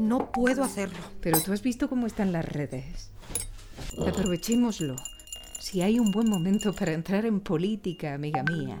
[0.00, 0.98] No puedo hacerlo.
[1.20, 3.10] Pero tú has visto cómo están las redes.
[3.98, 4.96] Aprovechémoslo.
[5.58, 8.78] Si hay un buen momento para entrar en política, amiga mía,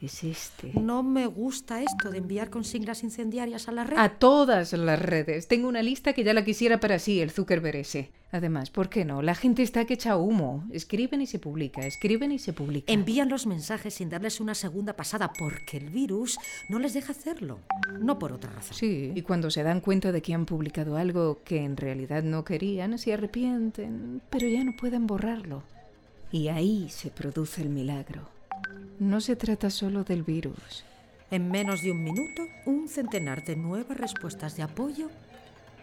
[0.00, 0.72] es este.
[0.74, 3.96] No me gusta esto de enviar consignas incendiarias a la red.
[3.96, 5.48] A todas las redes.
[5.48, 8.10] Tengo una lista que ya la quisiera para sí, el Zuckerberg ese.
[8.32, 9.22] Además, ¿por qué no?
[9.22, 10.64] La gente está que echa humo.
[10.70, 12.92] Escriben y se publica, escriben y se publica.
[12.92, 16.36] Envían los mensajes sin darles una segunda pasada porque el virus
[16.68, 17.60] no les deja hacerlo.
[18.00, 18.76] No por otra razón.
[18.76, 22.44] Sí, y cuando se dan cuenta de que han publicado algo que en realidad no
[22.44, 25.62] querían, se arrepienten, pero ya no pueden borrarlo.
[26.32, 28.35] Y ahí se produce el milagro.
[28.98, 30.84] No se trata solo del virus.
[31.30, 35.10] En menos de un minuto, un centenar de nuevas respuestas de apoyo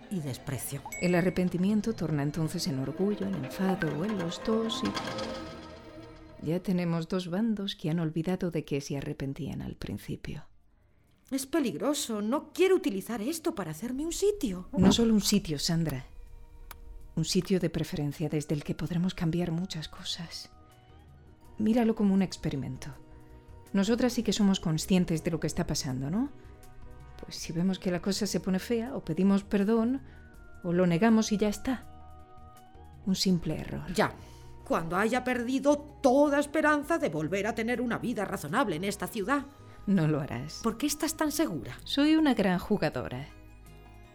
[0.10, 0.82] y desprecio.
[1.02, 6.46] El arrepentimiento torna entonces en orgullo, en enfado o en los dos y...
[6.46, 10.46] Ya tenemos dos bandos que han olvidado de que se arrepentían al principio.
[11.32, 12.22] Es peligroso.
[12.22, 14.68] No quiero utilizar esto para hacerme un sitio.
[14.78, 16.06] No solo un sitio, Sandra.
[17.16, 20.52] Un sitio de preferencia desde el que podremos cambiar muchas cosas.
[21.64, 22.90] Míralo como un experimento.
[23.72, 26.30] Nosotras sí que somos conscientes de lo que está pasando, ¿no?
[27.22, 30.02] Pues si vemos que la cosa se pone fea, o pedimos perdón,
[30.66, 31.86] o lo negamos y ya está.
[33.06, 33.94] Un simple error.
[33.94, 34.14] Ya.
[34.68, 39.46] Cuando haya perdido toda esperanza de volver a tener una vida razonable en esta ciudad.
[39.88, 40.60] No lo harás.
[40.64, 41.78] ¿Por qué estás tan segura?
[41.86, 43.26] Soy una gran jugadora.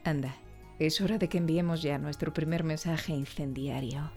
[0.04, 0.36] Anda,
[0.78, 4.10] es hora de que enviemos ya nuestro primer mensaje incendiario.